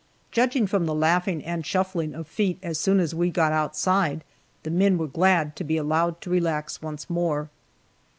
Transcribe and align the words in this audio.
Judging 0.31 0.65
from 0.65 0.87
the 0.87 0.95
laughing 0.95 1.45
and 1.45 1.63
shuffling 1.63 2.15
of 2.15 2.25
feet 2.27 2.57
as 2.63 2.79
soon 2.79 2.99
as 2.99 3.13
we 3.13 3.29
got 3.29 3.51
outside, 3.51 4.23
the 4.63 4.71
men 4.71 4.97
were 4.97 5.05
glad 5.05 5.55
to 5.55 5.63
be 5.63 5.77
allowed 5.77 6.19
to 6.21 6.31
relax 6.31 6.81
once 6.81 7.07
more. 7.07 7.51